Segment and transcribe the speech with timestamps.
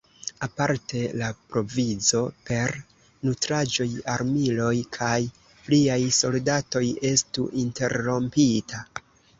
[0.45, 2.73] Aparte la provizo per
[3.27, 5.15] nutraĵoj, armiloj kaj
[5.69, 8.87] pliaj soldatoj estu interrompita.